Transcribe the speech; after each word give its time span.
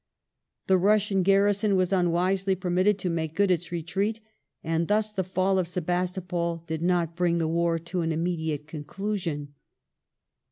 The 0.65 0.79
Russian 0.79 1.21
garrison 1.21 1.75
was 1.75 1.91
^ 1.91 1.95
unwisely 1.99 2.55
permitted 2.55 2.97
to 2.97 3.09
make 3.11 3.35
good 3.35 3.51
its 3.51 3.71
retreat, 3.71 4.19
and 4.63 4.87
thus 4.87 5.11
the 5.11 5.23
fall 5.23 5.59
of 5.59 5.67
Sebastopol 5.67 6.63
did 6.65 6.81
not 6.81 7.15
bring 7.15 7.37
the 7.37 7.47
war 7.47 7.77
to 7.77 8.01
an 8.01 8.11
immediate 8.11 8.65
conclusion. 8.67 9.53